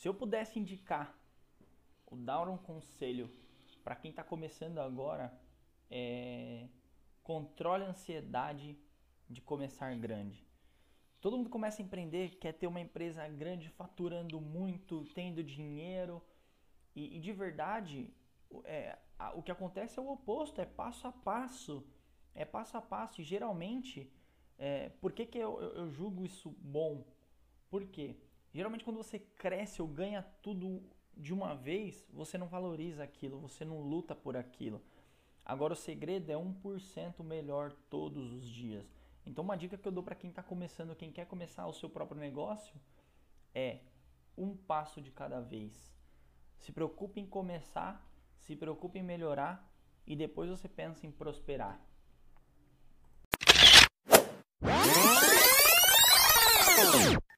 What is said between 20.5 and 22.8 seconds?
é passo a passo. É passo a